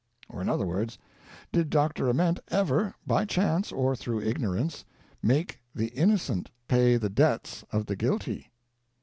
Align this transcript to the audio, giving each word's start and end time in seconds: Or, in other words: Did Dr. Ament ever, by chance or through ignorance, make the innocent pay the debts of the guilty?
Or, 0.29 0.41
in 0.41 0.49
other 0.49 0.65
words: 0.65 0.97
Did 1.51 1.69
Dr. 1.69 2.09
Ament 2.09 2.39
ever, 2.47 2.95
by 3.05 3.23
chance 3.23 3.71
or 3.71 3.95
through 3.95 4.21
ignorance, 4.21 4.83
make 5.21 5.59
the 5.75 5.89
innocent 5.89 6.49
pay 6.67 6.97
the 6.97 7.07
debts 7.11 7.63
of 7.71 7.85
the 7.85 7.95
guilty? 7.95 8.49